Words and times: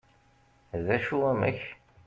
d 0.85 0.87
acu 0.95 1.17
amek? 1.31 1.59